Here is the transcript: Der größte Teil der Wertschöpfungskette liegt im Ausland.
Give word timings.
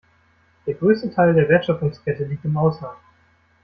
Der 0.65 0.73
größte 0.73 1.13
Teil 1.13 1.35
der 1.35 1.47
Wertschöpfungskette 1.47 2.23
liegt 2.25 2.43
im 2.43 2.57
Ausland. 2.57 2.97